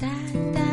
[0.00, 0.08] da,
[0.54, 0.69] da.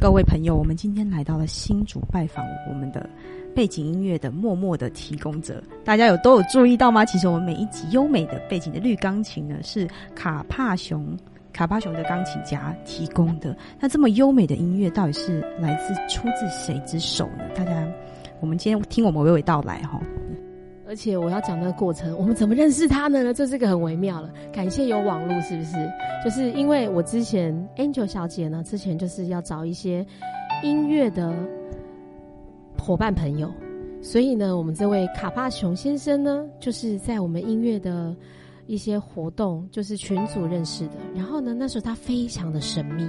[0.00, 3.06] 各位朋友，我们今天来到了新竹拜访我们的
[3.54, 7.04] 背景音乐的默默的提供者，大家有都有注意到吗？
[7.04, 11.14] 其实我们每一集优美的背景的绿钢琴呢，是卡帕熊
[11.52, 13.54] 卡帕熊的钢琴家提供的。
[13.78, 17.44] 那这么优美的音乐，到底是来自出自谁之手呢？
[17.54, 17.86] 大家，
[18.40, 20.00] 我们今天听我们娓娓道来哈。
[20.90, 23.32] 而且我要讲那个过程，我们怎么认识他呢？
[23.32, 24.28] 这是个很微妙了。
[24.52, 25.76] 感谢有网络，是不是？
[26.24, 30.04] 就是因为我之前 Angel 小姐呢，之前就是要找一些
[30.64, 31.32] 音乐的
[32.76, 33.48] 伙伴朋友，
[34.02, 38.12] 所以呢，我们这位卡帕熊先生呢，就是在我们音乐的
[38.70, 40.94] 一些活动，就是群组认识的。
[41.12, 43.02] 然后呢，那时候他非常的神秘，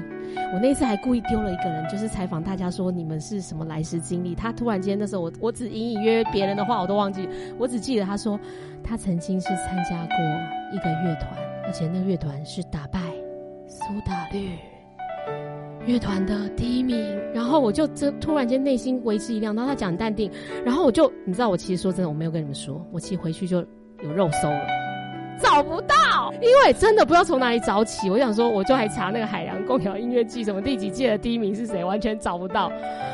[0.52, 4.34] 我那次还故意丢了一个人，就是采访大家说你们是什么来时经历。
[4.34, 8.40] 他突然间那时候我我只隐隐约约别人的话我都忘记，我只记得他说
[8.84, 10.16] 他曾经是参加过
[10.74, 11.32] 一个乐团，
[11.64, 13.00] 而且那个乐团是打败
[13.68, 14.58] 苏打绿
[15.86, 16.98] 乐团的第一名。
[17.36, 20.32] 然后我就这突然间内心为之一亮，然后他讲淡定，
[20.66, 23.60] 然后我就你知道我其实说真的我没有跟你们说，我其实回去就
[24.04, 24.81] 有肉搜了。
[25.40, 28.10] 找不到，因为真的不知道从哪里找起。
[28.10, 32.72] 我想说，我就还查那个海洋共摇音乐季什么第几届的第一名是谁，完全找不到。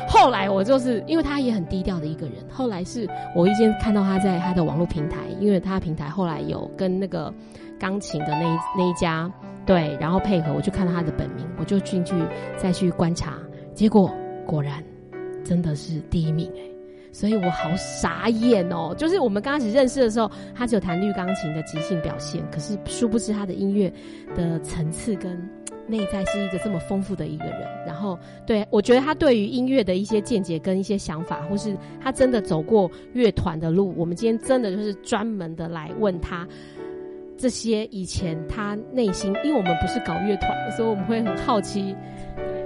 [0.08, 7.32] 后来我就是因为他也很低调的一个人，后来是我一见看到他在他的网络平台，因为他平台后来有跟那个
[7.78, 9.30] 钢琴的那那一家
[9.66, 12.14] 对，然后配合，我就看到他的本名，我就进去
[12.56, 13.34] 再去观察，
[13.74, 14.10] 结果
[14.46, 14.82] 果然
[15.44, 16.60] 真的是第一名哎、
[17.12, 18.94] 所以我好傻眼哦！
[18.96, 23.92] 就是我们刚开始认识的时候，他只有弹绿钢琴的即兴表现，可是殊不知他的音乐
[24.34, 25.36] 的层次跟
[25.86, 27.66] 内在是一个这么丰富的一个人。
[27.86, 36.46] 然后，对我觉得他对于音乐的一些见解跟一些想法，或是他真的走过乐团的路，我们今天真的就是专门的来问他
[37.38, 41.96] 这些以前他内心，因为我们不是搞乐团，所以我们会很好奇。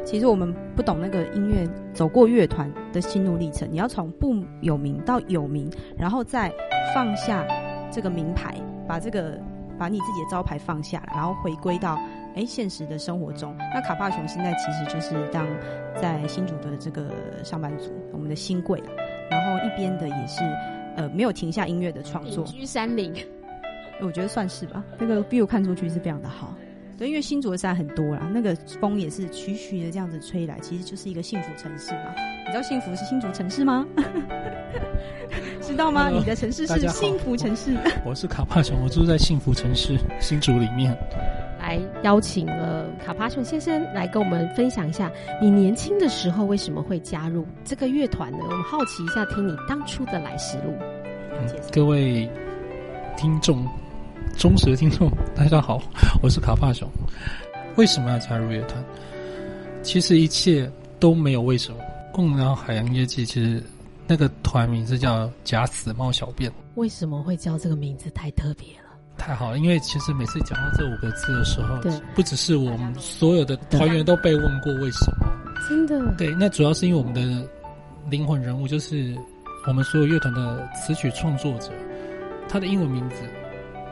[0.05, 6.53] 其实我们不懂那个音乐走过乐团的心路历程，你要从不有名到有名，然后再
[6.95, 7.47] 放下
[7.91, 9.41] 这个名牌，把这个
[9.79, 11.99] 把你自己的招牌放下，然后回归到
[12.35, 13.57] 哎现实的生活中。
[13.75, 15.47] 那卡帕熊现在其实就是当
[16.01, 17.11] 在新竹的这个
[17.45, 18.91] 上班族，我们的新贵了，
[19.31, 20.43] 然后一边的也是
[20.97, 23.15] 呃没有停下音乐的创作，居山林，
[24.01, 24.85] 我觉得算是吧。
[24.99, 26.53] 那个 view 看出去是非常的好。
[27.03, 32.15] 对，因为新竹的山很多啦，那个风也是徐徐的这样子吹来，其实就是一个幸福城市嘛。
[32.47, 33.85] 你知道幸福是新竹城市吗？
[35.61, 36.11] 知道吗？
[36.11, 37.77] 你的城市是幸福城市。
[38.07, 40.97] 我是卡帕熊，我住在幸福城市新竹里面。
[41.59, 48.39] 来邀请了卡帕熊先生来跟我们分享一下，你年轻的时候为什么会加入这个乐团呢？
[48.43, 50.73] 我们好奇一下，听你当初的来时路。
[51.33, 52.31] 嗯，各位
[53.17, 53.67] 听众，
[54.37, 55.83] 忠实的听众，大家好，
[56.23, 56.89] 我是卡帕熊。
[57.77, 58.83] 为什么要加入乐团？
[59.83, 61.79] 其实一切都没有为什么。
[62.13, 63.63] 共聊海洋乐季，其实
[64.07, 68.11] 那个团名字叫“假死猫小便为什么会叫这个名字？
[68.11, 69.59] 太特别了。”，太好了。
[69.59, 75.27] 因为其实每次讲到这五个字的时候对，不只是我们所有的团员都被问过为什么。
[75.69, 77.49] 真的，对，那主要是因为我们的
[78.11, 79.17] 灵魂人物就是
[79.67, 81.73] 我们所有乐团的词曲创作者，
[82.49, 83.17] 他的英文名字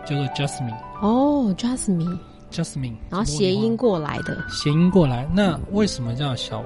[0.06, 0.78] 叫做 Jasmine。
[1.00, 5.28] 哦，Jasmine，Jasmine，然后谐音过来的，谐音过来。
[5.34, 6.64] 那为什么叫小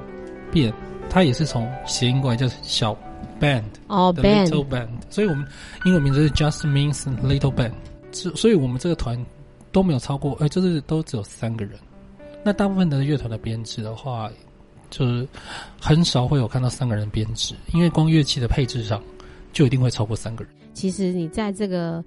[0.52, 0.72] 便？
[1.10, 2.96] 它也是从谐音过来，叫小
[3.40, 4.88] band 哦 the，band，little band。
[5.10, 5.46] 所以我们
[5.84, 7.72] 英文名字是 Jasmine's Little Band。
[8.10, 9.22] 所所以我们这个团
[9.70, 11.78] 都没有超过，呃，就是都只有三个人。
[12.42, 14.30] 那大部分的乐团的编制的话，
[14.88, 15.26] 就是
[15.80, 19.02] 很少会有看到三个人编制，因为光乐器的配置上
[19.52, 20.52] 就一定会超过三个人。
[20.72, 22.04] 其实你在这个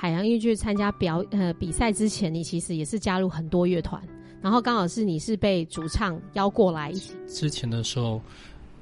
[0.00, 4.02] 海洋音乐剧参加表呃比赛之前，你其实也是加入很多乐团，
[4.40, 7.12] 然后刚好是你是被主唱邀过来一起。
[7.28, 8.18] 之前的时候，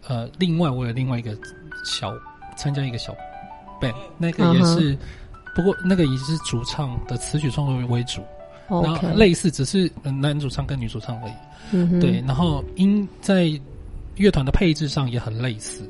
[0.06, 1.37] 呃，另外我有另外一个
[1.85, 2.15] 小
[2.56, 3.12] 参加一个小
[3.81, 4.97] Band，那个也是，
[5.56, 8.23] 不过那个也是主唱的词曲创作为主，
[8.69, 12.00] 然后类似，只是男主唱跟女主唱而已。
[12.00, 13.50] 对，然后音在
[14.15, 15.82] 乐团的配置上也很类似，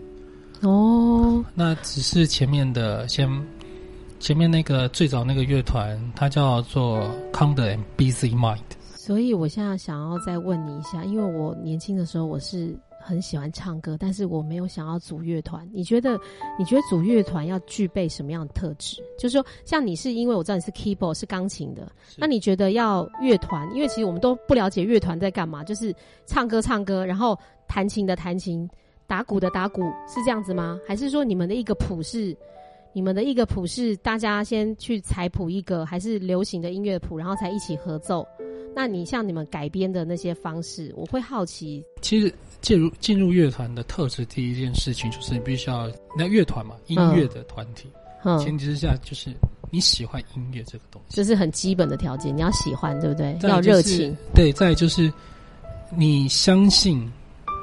[0.62, 3.28] 哦，那只是前面的先。
[4.28, 7.00] 前面那个最早那个乐团，它叫做
[7.32, 8.58] Conda and Busy Mind。
[8.94, 15.66] 所以我现在想要再问你一下，因为我年轻的时候我是很喜欢唱歌，但是我没有想要组乐团。
[15.72, 16.20] 你觉得，
[16.58, 19.02] 你觉得组乐团要具备什么样的特质？
[19.18, 23.66] 就是说，像你是因为我知道你是 keyboard 是钢琴的，那你觉得要乐团？
[23.74, 25.90] 因为其实我们都不了解乐团在干嘛，就是
[26.26, 27.34] 唱歌唱歌，然后
[27.66, 28.68] 弹琴的弹琴，
[29.06, 30.78] 打鼓的打鼓，是这样子吗？
[30.86, 32.36] 还是说你们的一个谱是？
[32.92, 38.26] 你们的一个谱是大家先去采谱一个，还是流行的音乐谱，然后才一起合奏？
[38.74, 41.82] 那你像你们改编的那些方式，我会好奇。
[42.00, 47.88] 其实进入进入乐团的特质，第一件事情就是你必须要那乐团嘛，音乐的团体，
[48.24, 49.30] 嗯，前提之下就是
[49.70, 53.36] 你喜欢音乐这个东西，这是很基本的条件，你要喜欢，对不对？
[53.42, 54.16] 要热情。
[54.34, 55.12] 对，再就是
[55.96, 57.10] 你相信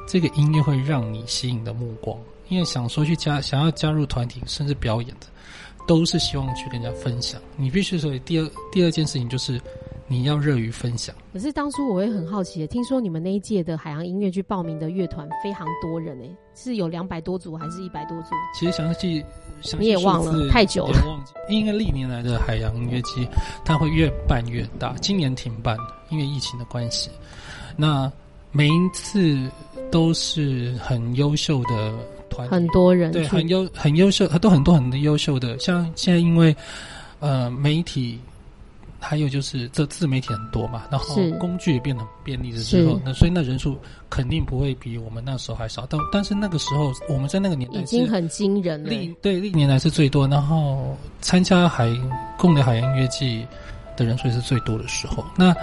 [0.08, 2.18] 这个音乐会让你吸引的目光，
[2.50, 5.28] 因为想说去加想要加入团体甚至表演的，
[5.88, 7.42] 都是希望去跟人家分享。
[7.56, 9.60] 你必须所以第二第二件事情就是
[10.08, 11.16] 你要热于分享。
[11.34, 18.30] 可是当初我也很好奇，听说你们那一届的海洋音乐剧报名的乐团非常多人诶，是有两百多组还是一百多组？
[18.54, 19.20] 其实详细
[19.62, 21.34] 详细你也忘了太久了也忘记。
[21.50, 23.28] 因为历年来的海洋音乐季，
[23.64, 24.94] 它会越办越大。
[25.02, 25.78] 今年停办，
[26.10, 27.10] 因为疫情的关系。
[27.76, 28.12] 那
[28.52, 29.38] 每一次
[29.92, 31.94] 都是很优秀的
[32.36, 35.58] 团很多人对，很优很优秀，都很多很多优秀的。
[35.58, 36.56] 像现在因为
[37.20, 38.20] 呃媒体，
[39.00, 43.78] 还有就是这自媒体很多嘛，然后工具也变得便利的时候，那所以那人数
[44.10, 45.86] 肯定不会比我们那时候还少。
[45.90, 48.90] 但但是那个时候我们在那个年代已经很惊人了。
[48.90, 51.90] 历对历年来是最多，然后参加海
[52.38, 53.46] 共的海洋音乐季
[53.96, 55.24] 的人数也是最多的时候。
[55.38, 55.56] 那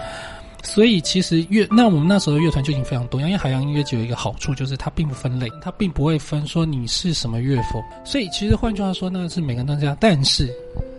[0.62, 7.82] 所以其实乐那我们那时候的乐团就已经非常多样，因为海洋音乐节有一个好处就是它并不分类，它并不会分说你是什么乐风。
[8.05, 10.49] 所以其实换句话说，那是每个人都这样，但是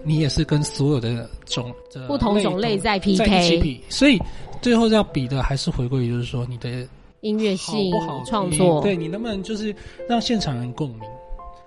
[0.04, 4.20] 你也是跟所有的种的不同种类在 PK 比，所以
[4.62, 6.86] 最后要比的还是回归于就是说你的
[7.22, 9.74] 音乐性好不好创作，对你能不能就是
[10.10, 11.00] 让现场人共鸣。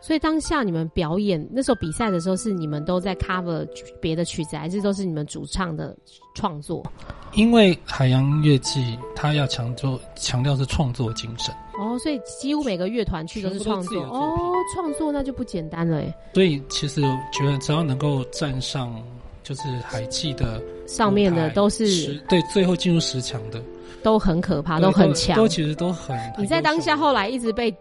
[0.00, 3.66] 所以当下你们表演那时候比赛的时候，是你们都在 cover
[4.00, 5.96] 别的曲子，还是都是你们主唱的
[6.34, 6.84] 创作？
[7.32, 16.14] 因为海洋乐季，它要强调强调是创作精神，哦，所以几乎每个乐团去都是创作哦，创作那就不简单了哎。
[16.34, 18.94] 所以其实我觉得只要能够站上
[19.42, 23.60] 就是海记的上面的都是十对最后进入十强的，
[24.02, 25.48] 都很可怕，都很强都。
[25.48, 26.16] 其实都很。
[26.38, 27.74] 你在当下后来一直被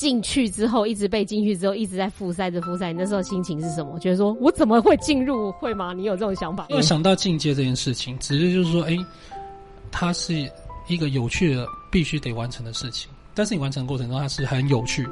[0.00, 3.98] 进去之后，一直被进去之后，一直在复赛着复赛，你那时候心情是什么？
[3.98, 5.52] 觉得说我怎么会进入？
[5.52, 5.92] 会吗？
[5.92, 6.68] 你有这种想法吗？
[6.70, 8.96] 因为想到进阶这件事情，只是就是说，哎，
[9.90, 10.50] 它是
[10.88, 15.06] 一个有趣的必须得完成的事情，但是你完成过程中它是很有趣，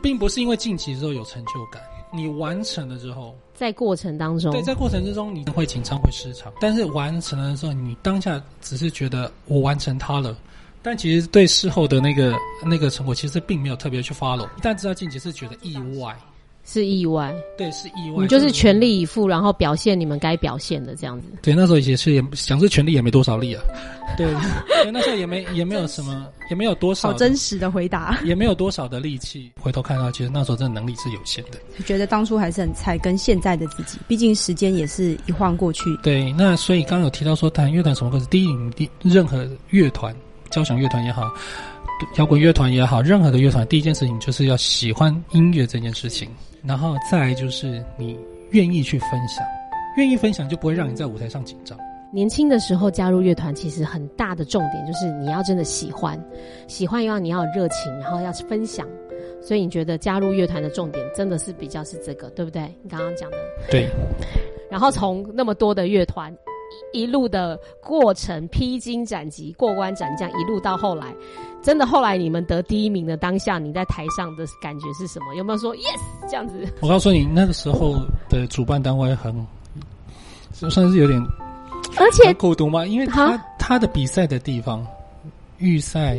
[0.00, 1.82] 并不是因为晋级之后有成就感，
[2.12, 3.34] 你完成了之后。
[3.54, 10.36] 在过程当中，对，在过程之中你会紧张会失常，但是完成了之后，你当下只是觉得我完成它了，
[10.82, 12.34] 但其实对事后的那个
[12.64, 14.48] 那个成果，其实并没有特别去 follow。
[14.62, 16.16] 但知道晋级是觉得意外，
[16.64, 18.22] 是意外，对，是意外。
[18.22, 21.26] 你就是全力以赴，然后表现你们该表现的这样子。
[21.42, 23.62] 对，那时候也是也想是全力也没多少力啊，
[24.16, 24.26] 对，
[24.82, 28.18] 对，那时候也没也没有什么，也没有多少好真实的回答。
[28.22, 29.50] 也没有多少的力气。
[29.58, 31.58] 回头看到，其实那时候真的能力是有限的。
[31.84, 35.84] 觉得当初还是很菜，跟现在的自己，毕竟时间也是一晃过去。
[36.02, 40.14] 对，那所以刚刚有提到说，谈乐团什么歌是第一，你第任何乐团，
[40.50, 41.30] 交响乐团也好，
[42.16, 46.28] 摇滚乐团也好，任何的乐团，第一件事情就是要喜欢音乐这件事情，
[46.62, 48.18] 然后再就是你
[48.50, 49.44] 愿意去分享，
[49.96, 51.78] 愿意分享就不会让你在舞台上紧张。
[52.10, 56.18] 年轻的时候加入乐团，其实很大的重点就是你要真的喜欢，
[56.66, 58.86] 喜欢又要你要有热情，然后要分享。
[59.42, 62.62] 所以你觉得加入乐团的重点真的是比较是这个，对不对？
[62.82, 63.36] 你刚刚讲的。
[63.70, 63.88] 对，
[64.70, 66.34] 然后从那么多的乐团
[66.92, 71.14] 一一路的过程，披荆斩棘、过关斩将，一路到后来，
[71.62, 75.34] 真的后来你们得第一名的当下，你在台上的感觉是什么？
[75.36, 76.66] 有没有说 yes 这样子？
[76.80, 77.96] 我告诉你，那个时候
[78.28, 79.34] 的主办单位很，
[80.52, 81.20] 算是有点
[81.96, 84.86] 而且很苦读嘛，因为他他的比赛的地方，
[85.58, 86.18] 预赛。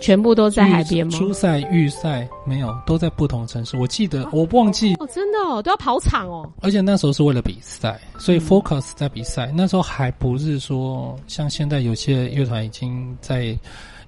[0.00, 1.12] 全部都在海边吗？
[1.16, 3.76] 初赛、预赛没有，都在不同城市。
[3.76, 6.48] 我记得我忘记，哦，真的哦，都要跑场哦。
[6.60, 9.52] 而且那时候是为了比赛，所嗯以 focus 在比赛。
[9.54, 13.44] 那时候还不是说像现在有些乐团已经在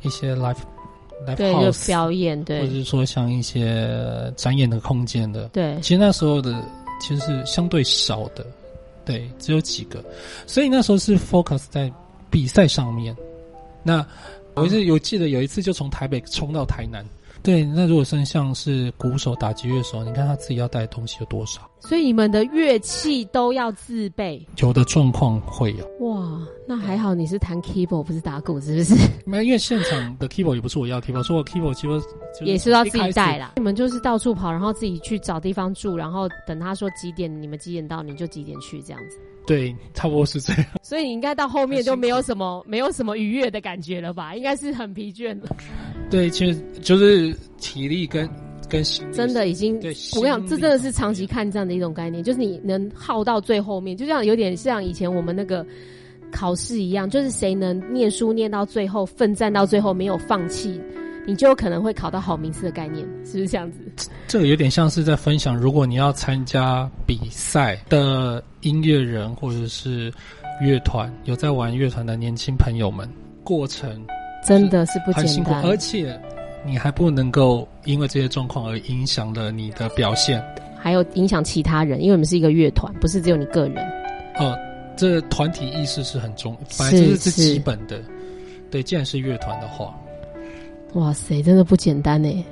[0.02, 0.56] 一些 live
[1.26, 6.62] live house，表演，对或者是说像一些展演的空间的，对，其实那时候的
[7.00, 8.46] 其实是相对少的，
[9.04, 10.04] 对，只有几个，
[10.46, 11.90] 所以那时候是 focus 在
[12.30, 13.16] 比赛上面。
[13.82, 14.04] 那
[14.60, 17.04] 我是有记得有一次就从台北冲到台南，
[17.42, 21.60] 对，那如果真像是鼓手、打击乐手，你看他自己要带的东西有多少？
[21.80, 24.44] 所以你们的乐器都要自备。
[24.58, 28.94] 有的状况会有，哇，那还好你是弹 keyboard 不是打鼓，是不是？
[29.24, 33.52] 没有，因为现场的 keyboard 也不是我要 keyboard，说我 keyboard 其实就是也是要自己带啦。
[33.56, 39.18] 你们就是到处跑，然后自己去找地方住，然后等他说几点，你们几点到，你就几点去这样子。
[39.48, 40.64] 对，差不多是这样。
[40.84, 44.34] 所以你应该到后面就没有什么 没有什么愉悦的感觉了吧？
[44.34, 45.48] 应该是很疲倦的，
[46.10, 48.28] 对，其实就是体力跟
[48.68, 49.80] 跟心真的已经。
[49.80, 55.66] 对，我跟你讲，这真的是长期看战的一种概念，就是你能耗到最后面，就像有点像以前我们那个
[56.30, 60.78] 考试一样，就是谁能念书念到最后，奋战到最后没有放弃，
[61.28, 64.08] 你就有可能会考到好名次的概念，是不是这样子？
[64.26, 70.10] 这个有点像是在分享，如果你要参加比赛的音乐人或者是
[70.58, 73.06] 乐团，有在玩乐团的年轻朋友们，
[73.44, 74.02] 过程
[74.42, 76.18] 真的是不很辛苦，简单，而且
[76.64, 80.42] 你还不能够因为这些状况而影响了你的表现。
[80.78, 83.86] 还有影响其他人，因为我们是一个乐团，不是只有你个人。
[84.38, 84.56] 哦，
[84.96, 88.00] 这团体意识是很重，反正这是是是基本的。
[88.70, 89.94] 对，既然是乐团的话，
[90.94, 92.44] 哇塞，真的不简单呢，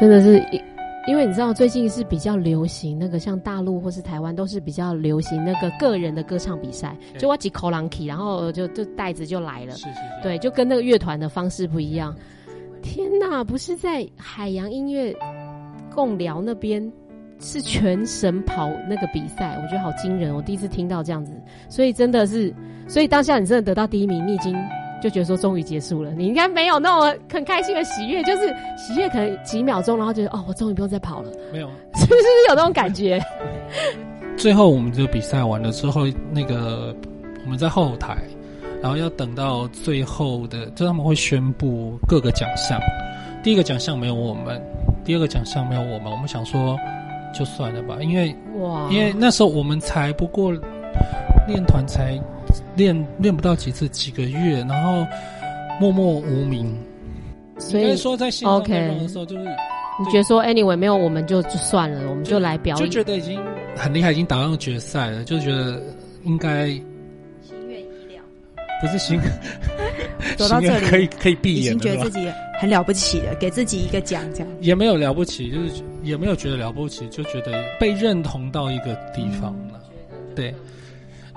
[0.00, 0.60] 真的是因
[1.06, 12.16] 因为你知道最近是比较流行那个像大陆或是台湾都是比较流行那个个人的歌唱比赛，就我几口狼 key，然后就就带子就来了，是是是，对，就跟那个乐团的方式不一样。
[12.82, 15.14] 天哪，不是在海洋音乐
[15.94, 16.90] 共聊那边
[17.38, 21.32] 是全神跑那个比赛，我觉得好惊人，我第一次听到这样子，
[21.68, 22.50] 所以真的是，
[22.88, 24.56] 所以当下你真的得到第一名，你已经
[25.04, 31.68] 就觉得说终于结束了，你应该没有那种很开心的喜悦，就是喜悦可能几秒钟，然后觉得哦，我终于不用再跑了，没有。
[31.96, 33.20] 是不是有那种感觉？
[34.38, 36.96] 最后我们这个比赛完了之后，那个
[37.44, 38.16] 我们在后台，
[38.80, 42.80] 然后要等到最后的，就他们会宣布各个奖项。
[43.42, 44.58] 第一个奖项没有我们，
[45.04, 46.10] 第二个奖项没有我们。
[46.10, 46.78] 我们想说，
[47.38, 50.50] 就算了吧，因为哇，因为那时候我们才不过
[51.46, 52.18] 练团才
[52.76, 55.06] 练练不到几次，几个月，然后
[55.80, 56.76] 默默无名。
[57.58, 63.40] 所以说在线上 OK 内容的时候，就是你觉得说 anyway 没有我们就就算了，我们就来表演就演，觉得已经
[63.76, 65.80] 很厉害，已经打到决赛了，就觉得
[66.24, 68.22] 应该心愿已了，
[68.80, 69.20] 不是心
[70.36, 72.28] 走到这里可以可以闭眼已经觉得自己
[72.58, 74.48] 很了不起了，给自己一个奖，这样。
[74.60, 79.80] 也没有了不起，就是也没有觉得了不起，就觉得被认同到一个地方了。
[80.34, 80.52] 对，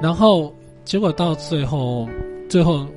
[0.02, 0.52] 然后
[0.88, 2.08] 结果到最后，
[2.50, 2.88] 最后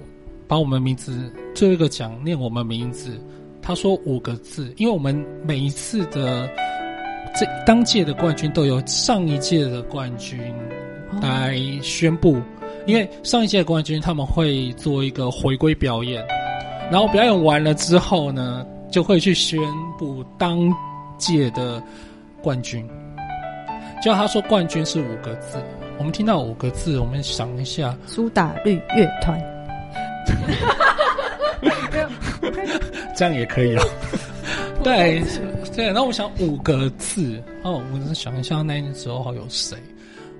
[0.47, 3.21] 把我们名字最后一个奖念我们名字，
[3.61, 6.49] 他说五个字，因为我们每一次的
[7.35, 10.39] 这当届的冠军都由上一届的冠军
[11.21, 12.41] 来宣布，
[12.87, 16.25] 因为上一届的冠军他们会做一个回归表演，
[16.93, 19.59] 然后表演完了之后呢，就会去宣
[19.99, 20.73] 布当
[21.19, 21.83] 届的
[22.41, 22.89] 冠军。
[24.01, 25.59] 就他说冠军是五个字，
[26.01, 29.39] 我们听到五个字，我们想一下，苏打绿乐团，
[33.15, 33.83] 这样也可以哦。
[34.83, 35.23] 对
[35.77, 39.77] 对，然后我想五个字，哦，我是想一下那时候有谁，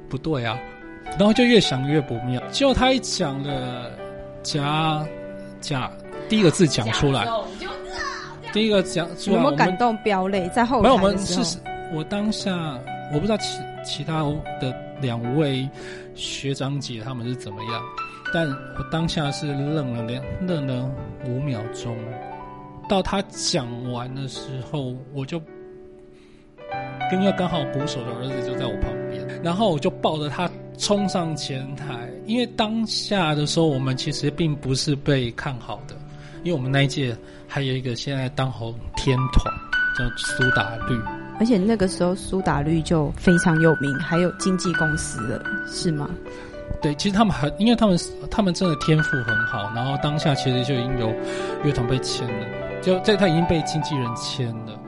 [0.09, 0.59] 不对啊，
[1.19, 2.41] 然后就越想越不妙。
[2.51, 3.91] 结果他一讲了
[4.43, 5.07] 甲
[5.61, 5.91] 甲
[6.27, 7.29] 第一个字讲出来，
[8.51, 10.49] 第一个讲出来，我们感动飙泪？
[10.55, 11.59] 在后没有，我台们是，
[11.93, 12.51] 我当下
[13.13, 14.23] 我不知道其其他
[14.59, 15.69] 的两位
[16.15, 17.83] 学长姐他们是怎么样，
[18.33, 20.91] 但我当下是愣了两愣了
[21.27, 21.97] 五秒钟，
[22.89, 24.41] 到他讲完的时
[24.71, 25.41] 候，我就
[27.13, 35.95] 因为刚好鼓手的儿子就在我旁边，然后我就抱着他冲上前台，因为当下的时候我们其实并不是被看好的，
[36.45, 37.17] 因为我们那一届
[37.49, 39.53] 还有一个现在当红天团
[39.99, 41.20] 叫苏打绿。
[41.41, 46.09] 而且那个时候苏打绿就非常有名，还有经纪公司了，是吗？
[46.83, 47.99] 对，其实他们很，因为他们
[48.31, 51.11] 他们真的天赋很好，然后当下其实就已经有
[51.65, 52.47] 乐团被签了，
[52.83, 54.79] 就这他已经被经纪人签了。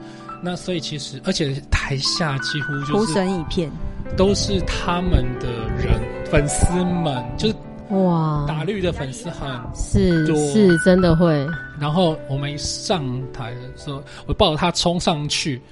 [0.42, 3.70] 那所以其实，而且台下几乎出就是神一片。
[4.14, 5.98] 都是他们的人，
[6.30, 7.54] 粉丝们就是
[7.88, 11.46] 哇，打绿的粉丝很是多是真的会，
[11.80, 15.62] 然后我们一上台的时候，我抱着他冲上去，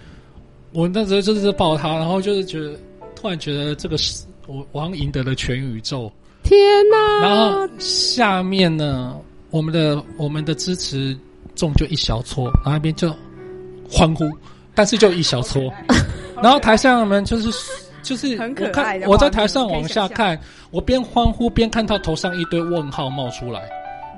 [0.72, 2.72] 我那时候就是抱他，然后就是觉得
[3.14, 6.10] 突然觉得这个是我我好像赢得了全宇宙。
[6.42, 6.58] 天
[6.90, 7.20] 哪！
[7.20, 9.14] 然后下面呢，
[9.50, 11.16] 我们的我们的支持
[11.54, 13.14] 众就一小撮，然后那边就
[13.90, 14.24] 欢呼，
[14.74, 15.70] 但是就一小撮，
[16.42, 17.50] 然后台上们就是
[18.02, 20.38] 就是很可我看爱的我在台上往下看，
[20.70, 23.60] 我边欢呼边看到头上一堆问号冒出来，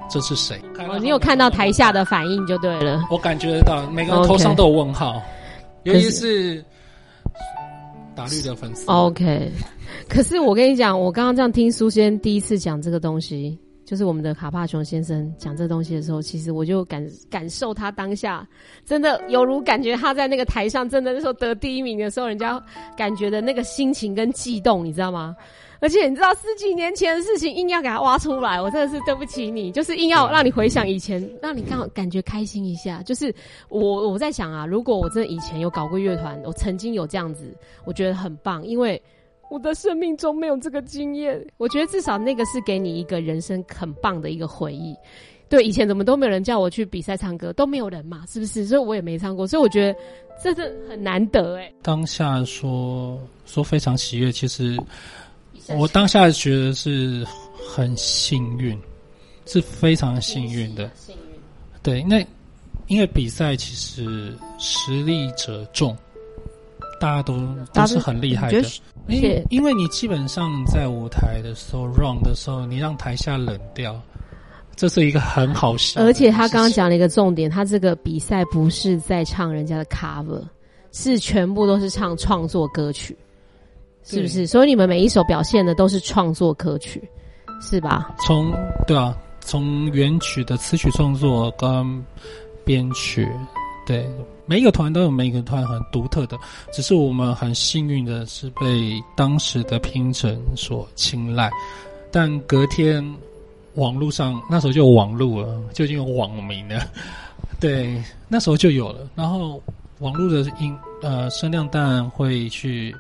[0.08, 0.60] 这是谁？
[0.88, 3.02] 哦，你有看到台下的反应就对了。
[3.10, 5.20] 我感觉得到，每个人头上都有问号，
[5.84, 6.64] 尤其是
[8.14, 8.84] 打绿的粉丝。
[8.90, 9.50] OK，
[10.08, 18.46] 可是我跟你讲，我刚刚这样听苏先第一次讲这个东西，就是我们的卡帕熊先生讲这东西的时候，其实我就感感受他当下
[18.84, 22.62] 真的犹如感觉他在那个台上真的那时候得第一名的时候，人家
[22.96, 25.34] 感觉的那个心情跟悸动，你知道吗？
[25.82, 33.02] 而且你知道十几年前的事情硬要给他挖出来，我真的是对不起你，就是硬要让你回想以前，让你刚好感觉开心一下。
[33.02, 33.34] 就是
[33.68, 37.52] 我我在想啊，如果我真的以前有搞过乐团，我曾经有这样子，
[37.84, 39.02] 我觉得很棒，因为
[39.50, 41.44] 我的生命中没有这个经验。
[41.56, 44.96] 我觉得至少那个是给你一个人生很棒的一个回忆。
[45.48, 48.64] 对，以前怎么都没有人叫我去比赛唱歌，都没有人嘛，是不是？
[48.64, 49.98] 所以我也没唱过，所以我觉得
[50.42, 51.70] 这是很难得哎。
[51.82, 54.78] 当下说说非常喜悦，其实
[55.68, 57.26] 我当下觉得是
[57.68, 58.78] 很幸运，
[59.46, 60.90] 是非常幸运的。
[60.94, 61.40] 幸运。
[61.82, 62.24] 对，那
[62.86, 65.96] 因为比赛其实实力者众，
[67.00, 67.38] 大家都
[67.72, 68.62] 都是很厉害的。
[69.08, 74.00] 因为因为你基本上在舞台的时候 run 的时候，你让台下冷掉，
[74.76, 80.40] 这是一个很好笑而且他刚刚讲了一个重点，他这个比赛不是在唱人家的 cover，
[80.92, 83.16] 是全部都是唱创作歌曲，
[84.04, 84.46] 是不是？
[84.46, 87.02] 所以你们每一首表现的都是创作歌曲，
[87.60, 88.14] 是吧？
[88.26, 88.52] 从
[88.86, 92.04] 对啊，从原曲的词曲创作跟
[92.64, 93.28] 编曲，
[93.86, 94.08] 对
[94.46, 96.38] 每一个团都有每一个团很独特的，
[96.72, 101.50] 只是我们很幸运的是被当时的评审所青睐，
[102.10, 103.04] 但隔天
[103.74, 106.86] 网络上那时候就有网络了，就已经有网民了，
[107.58, 109.62] 对，那时候就有了，然后
[110.00, 112.94] 网络的音呃声量当然会去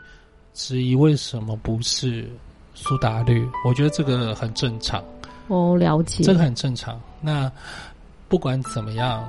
[0.54, 2.28] 质疑为什么不是
[2.74, 5.02] 苏打绿，我觉得这个很正常。
[5.48, 6.22] 哦，了解。
[6.22, 7.00] 这个很正常。
[7.20, 7.50] 那
[8.28, 9.24] 不管怎么样，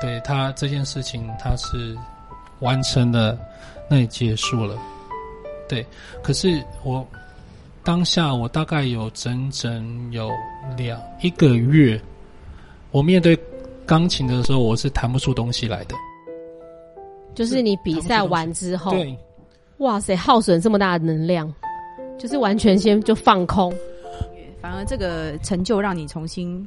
[0.00, 1.96] 对他这件事情他是
[2.60, 3.38] 完成了，
[3.88, 4.76] 那也结束了。
[5.68, 5.84] 对，
[6.22, 7.06] 可是我
[7.82, 10.30] 当下我大概有整整有
[10.76, 12.00] 两一个月，
[12.90, 13.38] 我面对
[13.86, 15.94] 钢琴的时候，我是弹不出东西来的。
[17.34, 19.16] 就是你比赛完之后，对，
[19.78, 21.52] 哇塞，耗损这么大的能量，
[22.18, 23.72] 就是完全先就放空。
[24.60, 26.66] 反而这个成就让你重新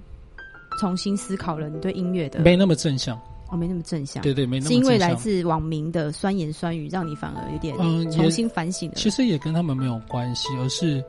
[0.80, 3.20] 重新思考了你对音乐的没那么正向。
[3.50, 8.96] 哦，没那么正向，对对，没那么是因为来自网民的酸言酸语，让你反而有点嗯重新反省了。
[8.98, 11.02] 其实也跟他们没有关系，而是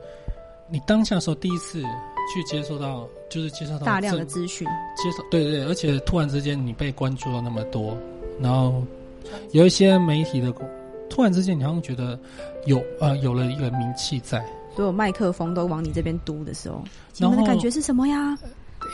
[0.69, 1.81] 你当下的时候第一次
[2.33, 7.93] 去接受到，就是接受到大量的正资讯，接受，对对对，而且突然之间你被关注了那么多，
[8.39, 8.81] 然后
[9.51, 10.49] 有一些媒体的，
[11.09, 12.17] 突然之间你好像觉得
[12.65, 14.43] 有呃有了一个名气在，
[14.75, 16.83] 所有麦克风都往你这边嘟的时候，
[17.17, 18.37] 你们的感觉是什么呀？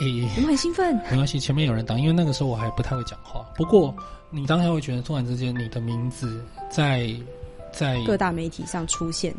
[0.00, 3.46] 诶，我们很兴奋，没关系，前面有人挡，因为那个时候我还不太会讲话。
[3.54, 3.94] 不过
[4.30, 7.08] 你当下会觉得，突然之间你的名字在
[7.72, 9.32] 在各大媒体上出现。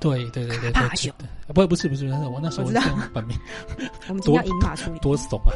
[0.00, 1.12] 对对对对对
[1.54, 3.38] 不不是不是，我那时候我知道是用本名
[4.08, 5.54] 我们今天要赢马处理，多怂啊！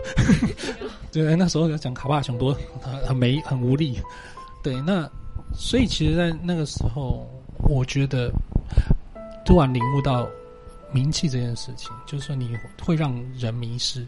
[1.11, 3.99] 对，那时候讲卡巴熊多很很没很无力。
[4.63, 5.11] 对，那
[5.59, 7.27] 所以其实，在那个时候，
[7.69, 8.31] 我觉得
[9.45, 10.29] 突然领悟到
[10.93, 12.51] 名气这件事情，就是说你
[12.85, 14.07] 会让人迷失。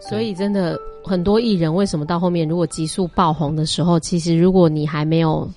[0.00, 5.48] 所以真的很多艺人为什么到后面如果急速爆红的时候，其实如果你还没有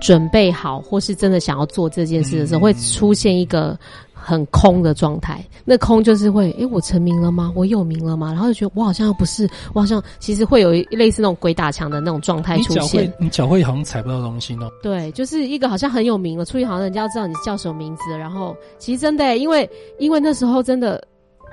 [0.00, 3.78] 准备好，或是真的想要做这件事的时候，嗯会出现一个
[4.20, 5.44] 很空的状态。
[5.64, 7.52] 那空就是会，诶，我成名了吗？
[7.54, 8.32] 我有名了吗？
[8.32, 13.12] 然后就觉得我好像又不是，我好像其实会有一类似那种鬼打墙的那种状态你脚出现会。
[13.18, 14.68] 你脚会好像踩不到东西呢。
[14.82, 18.16] 对，就是一个好像很有名了，出去好像人家知道你叫什么名字。
[18.18, 21.02] 然后其实真的耶，因为因为那时候真的，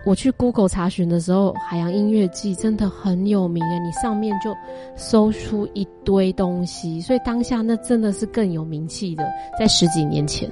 [0.06, 4.56] 我去 Google 查询的时候，海洋音乐季真的很有名啊，你上面就
[4.96, 9.24] 搜出一堆东西，所以当下那真的是更有名气的，
[9.60, 10.50] 在十几年前。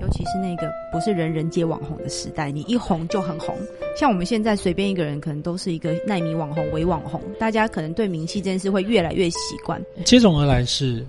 [0.00, 3.56] 尤其是那个不是人人皆网红的时代，你一红就很红。
[3.96, 9.82] 像我们现在随便一个人，可能都是一个奈米网红、伪网红，大家可能对名气这件事会越来越习惯。
[10.04, 11.04] 接踵而来是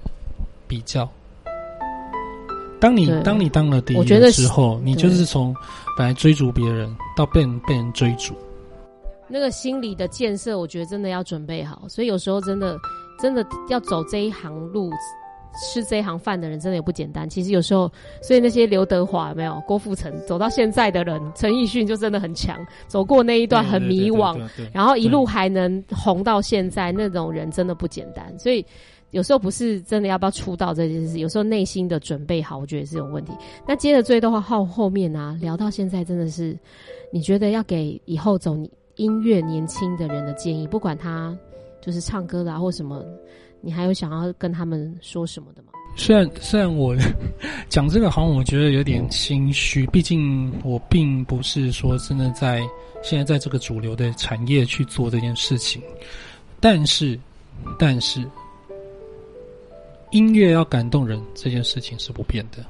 [0.68, 1.10] 比较。
[2.80, 5.54] 当你对当你当了第一的时候，你就是从
[5.98, 8.34] 本来追逐别人到被人被人追逐。
[9.28, 11.84] 那个心理的建设，我觉得真的要准备好。
[11.90, 12.78] 所以有时候真的
[13.20, 14.90] 真的要走这一行路，
[15.58, 17.28] 吃这一行饭的人真的也不简单。
[17.30, 17.92] 其实有时候，
[18.22, 24.40] 所以那些刘德华没有郭富城走到现在的人，陈奕迅就真的很强，走过那一段很迷惘，
[24.74, 28.38] 然后一路还能红到现在，那种人真的不简单。
[28.38, 28.66] 所以
[29.12, 33.32] 有时候不是真的要不要出道这件事，有时候内心的准备好，我觉得是有问题。
[33.68, 36.58] 那接着追的话，后后面啊，聊到现在真的是，
[37.12, 41.36] 你觉得要给以后走你音乐年轻的人的建议，不管他
[41.82, 43.02] 就是唱歌的啊或什么，
[43.62, 45.70] 你还有想要跟他们说什么的吗？
[45.96, 46.96] 虽然虽然我
[47.70, 52.62] 讲这个好像我觉得有点心虚，毕竟我并不是说真的在
[53.02, 55.82] 现在在这个主流的产业去做这件事情，
[56.60, 57.20] 但是
[57.80, 58.24] 但是
[60.12, 62.64] 音乐要感动人这件事情是不变的，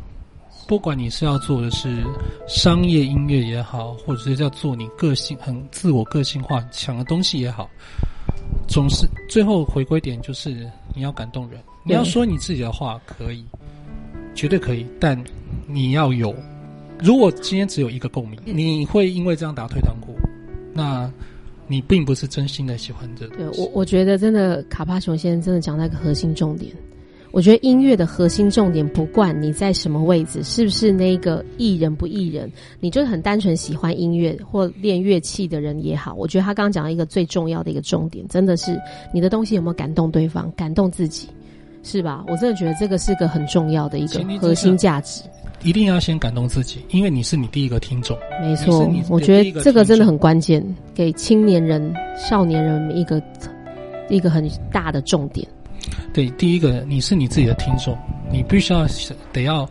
[0.65, 2.04] 不管你是要做的是
[2.47, 7.69] 商业音乐也好，或者是要做你个性很自我个性化强的东西也好，
[8.67, 11.60] 总是最后回归点就是你要感动人。
[11.84, 13.45] 你要说你自己的话可以，
[14.36, 15.21] 绝对可以，但
[15.65, 16.36] 你要有。
[16.99, 20.15] 如果今天只有一个共鸣，你会因为这样打退堂鼓，
[20.73, 21.10] 那
[21.65, 23.38] 你并不是真心的喜欢这个。
[23.38, 26.75] 对我，我觉得真的卡帕熊先生真的讲到一个核心重点。
[27.38, 38.76] 我觉得音乐的核心重点，不管你在什么位置，是不是那个艺人不艺人，你就是很单纯喜欢音乐或练乐器的人也好，我觉得他刚刚讲到一个最重要的一个重点，真的是
[39.13, 41.28] 你的东西有没有感动对方，感动自己，
[41.84, 42.26] 是吧？
[42.28, 45.21] 我真的觉得这个是个很重要的一个核心价值。
[45.62, 48.17] 一定要先感动自己，因为你是你第一个听众。
[48.41, 53.21] 没错我觉得这个真的很关键，给青年人、少年人一个
[54.10, 55.47] 一个很大的重点。
[56.13, 57.97] 对，第一个你是你自己的听众，
[58.32, 58.86] 你必须要
[59.32, 59.69] 得要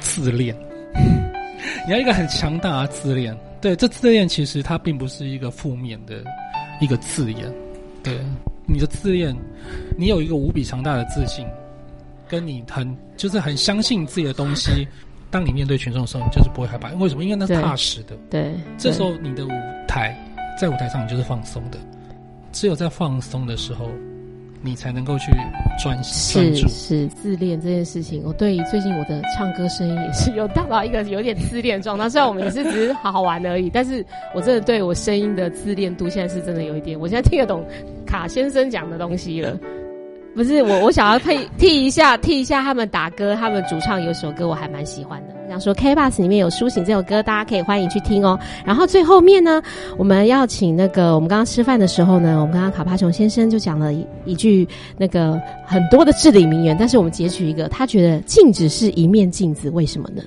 [0.00, 0.54] 自恋，
[1.86, 3.36] 你要一个很强大的自恋。
[3.60, 6.22] 对，这自恋其实它并不是一个负面的
[6.80, 7.50] 一个字眼。
[8.02, 8.18] 对，
[8.66, 9.34] 你的自恋，
[9.96, 11.46] 你有一个无比强大的自信，
[12.28, 14.86] 跟你很就是很相信自己的东西。
[15.30, 16.90] 当你面对群众的时候，你就是不会害怕。
[16.92, 17.24] 为什么？
[17.24, 18.14] 因为那是踏实的。
[18.30, 19.50] 对，这时候你的舞
[19.88, 20.16] 台
[20.60, 21.78] 在舞台上你就是放松的，
[22.52, 23.88] 只有在放松的时候，
[24.64, 25.30] 你才能够去
[25.78, 26.66] 专专是注。
[26.68, 32.08] 是自恋这件事情，我对最近我的唱歌声音也是有到到一个有点自恋状态。
[32.08, 37.62] 虽然我们也是只是好好玩而已，但是我真的对我声音的自恋度现在是真的有一点，我现在听得懂
[38.06, 39.58] 卡先生讲的东西了。
[40.34, 43.36] 不是我，我想要配替一下，替一下他们打歌。
[43.36, 48.36] 他们主唱有首歌我还蛮喜欢的，想说《K Bus》里面有《苏醒》这首歌，大家可以欢迎去听哦。
[48.64, 49.62] 然后最后面呢，
[49.96, 54.66] 我们要请那个我们刚刚吃饭的时候呢，我们刚刚卡帕琼先生就讲了一一句
[54.98, 60.24] 那个很多的至理名言，但是我们截取一个，他觉得镜子是一面镜子，为什么呢？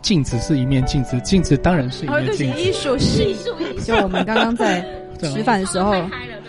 [0.00, 2.58] 镜子是一面镜子，镜子当然是一面镜子。
[2.58, 3.50] 艺术是艺术，
[3.84, 4.82] 就我们刚刚在
[5.20, 5.92] 吃饭的时候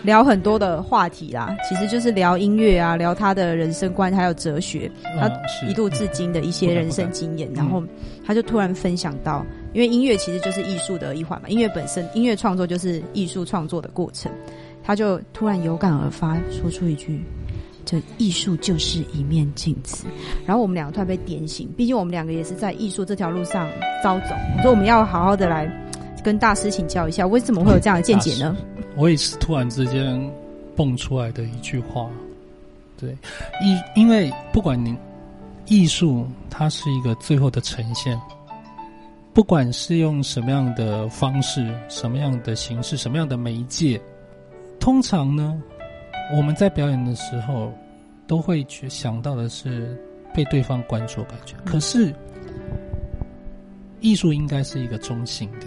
[0.04, 5.28] 聊很多的话题啦，其实就是聊音乐啊，聊他的人生观，还有哲学，他
[5.66, 7.82] 一路至今的一些人生经验，然后
[8.24, 14.30] 他就突然分享到，因为音乐其实就是艺术的一环嘛，音乐本身，音乐创作就是艺术创作的过程，
[14.82, 17.24] 他就突然有感而发，说出一句。
[17.86, 20.06] 这艺术就是一面镜子，
[20.46, 23.68] 然后我们两个突然被点醒，毕竟我们两个也是在艺术这条路上
[24.02, 24.34] 遭走。
[24.56, 25.70] 我说我们要好好的来
[26.24, 28.56] 跟大师请教一下，为什么会有这样的见解呢？
[28.96, 30.32] 我也是突然之间
[30.76, 32.08] 蹦出来的一句话。
[32.96, 33.10] 对，
[33.60, 34.96] 艺因为不管你
[35.66, 38.18] 艺术，它是一个最后的呈现，
[39.32, 44.00] 不管是用什么样的方式、什么样的形式、什么样的媒介，
[44.78, 45.60] 通常呢，
[46.36, 47.72] 我们在表演的时候
[48.26, 50.00] 都会去想到的是
[50.32, 51.56] 被对方关注的感觉。
[51.64, 52.14] 可是，
[54.00, 55.66] 艺术应该是一个中性的。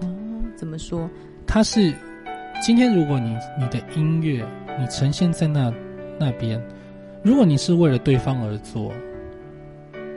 [0.00, 0.08] 哦，
[0.56, 1.08] 怎么说？
[1.46, 1.94] 它是
[2.60, 4.46] 今天如果你你的音乐
[4.78, 5.72] 你呈现在那
[6.18, 6.62] 那边，
[7.22, 8.92] 如果你是为了对方而做，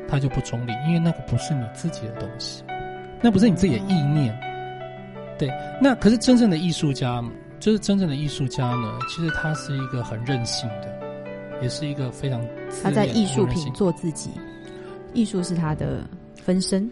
[0.09, 2.61] 它就不中立，因为那个不是你自己的东西，
[3.21, 4.37] 那不是你自己的意念。
[5.39, 5.49] 对，
[5.81, 7.23] 那可是真正的艺术家，
[7.61, 10.93] 就是真正的艺术家呢，其实他是一个很任性的，
[11.61, 12.45] 也是一个非常
[12.83, 14.29] 他在艺术品做自己，
[15.13, 16.01] 艺术是他的
[16.35, 16.91] 分身。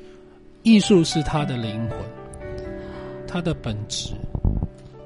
[0.64, 1.98] 艺术是他的灵魂，
[3.28, 4.14] 他的本质。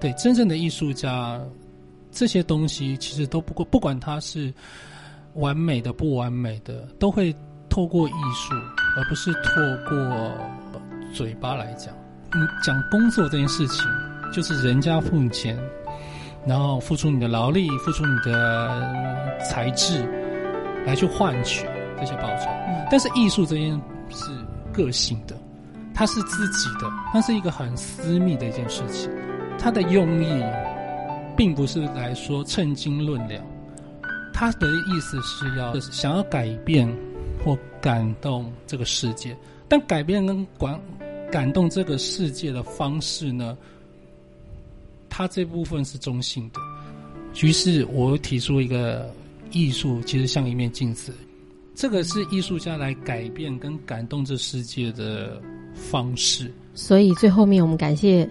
[0.06, 1.42] 对，真正的艺术家，
[2.12, 4.54] 这些东西其实都不过，不管他是
[5.34, 7.36] 完美的、不完美的，都会
[7.70, 8.54] 透过艺术，
[8.96, 9.50] 而不是透
[9.90, 10.32] 过
[11.12, 11.92] 嘴巴来讲。
[12.34, 13.84] 嗯讲工作这件事情，
[14.32, 15.58] 就是人家付你钱，
[16.46, 20.08] 然后付出你的劳力，付出你的呃才智，
[20.86, 21.66] 来去换取
[22.00, 22.46] 这些报酬。
[22.92, 24.30] 但是艺术这件是
[24.72, 25.36] 个性的，
[25.96, 29.10] 它是自己的，它是一个很私密的一件事情。
[29.66, 30.28] 他的用意，
[31.36, 33.44] 并不是来说称斤论两，
[34.32, 36.88] 他的意思是要想要改变
[37.44, 39.36] 或感动这个世界，
[39.68, 40.80] 但改变跟感
[41.32, 43.58] 感动这个世界的方式呢，
[45.10, 46.60] 他这部分是中性的。
[47.44, 49.12] 于是我提出一个
[49.50, 51.12] 艺术，其实像一面镜子，
[51.74, 55.42] 这个是艺术家来改变跟感动这世界的
[55.74, 56.52] 方式。
[56.76, 58.30] 所以最后面我们感谢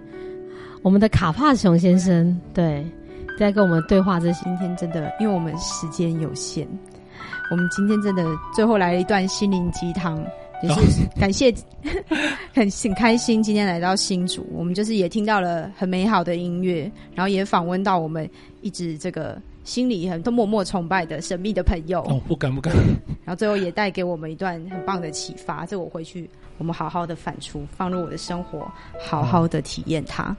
[0.85, 2.85] 我们的卡帕熊先生，对，
[3.39, 4.45] 在跟我们对话这些。
[4.45, 6.69] 今天真的，因为我们时间有限，
[7.51, 8.23] 我们今天真的
[8.55, 10.23] 最后来了一段心灵鸡汤，
[10.63, 11.51] 也是感谢，
[12.53, 18.29] 很很开心今天来到新竹，我们就是也听到了很美好的音乐，然后也访问到我们
[18.61, 22.03] 一直这个心里很都默默崇拜的神秘的朋友。
[22.03, 22.75] 哦，不敢不敢。
[23.25, 28.71] 然后最后也带给我们一段很棒的启发，这我回去我们好好的反刍，放入我的生活，
[29.01, 30.37] 好好的体验它。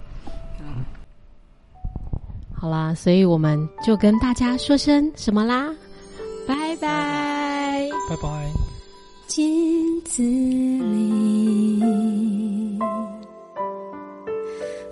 [2.54, 5.74] 好啦，所以我们就跟大家说声什么啦，
[6.48, 8.52] 拜拜，拜拜。
[9.28, 11.80] 镜子里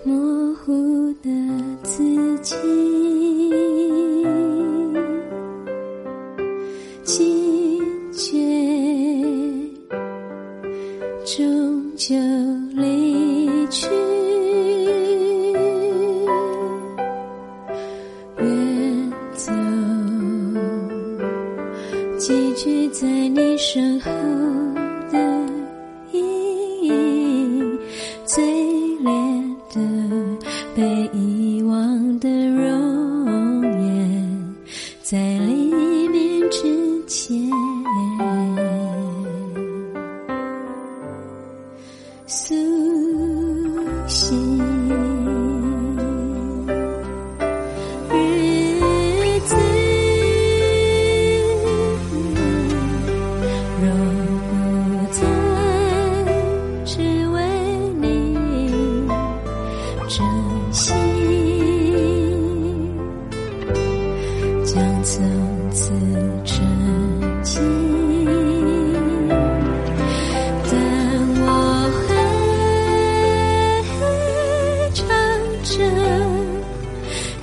[0.03, 1.29] 模糊的
[1.83, 2.55] 自己，
[7.03, 8.37] 惊觉
[11.25, 12.15] 终究
[23.43, 24.09] 你身后
[25.11, 25.62] 的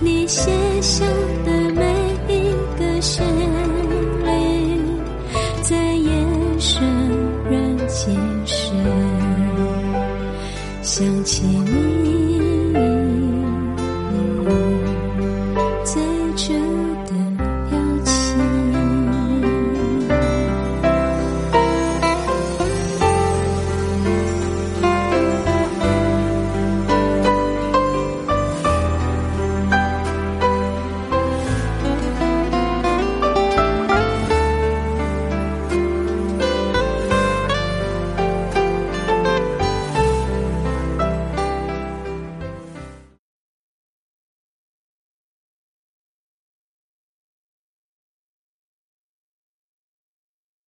[0.01, 1.05] 你写下
[1.45, 1.70] 的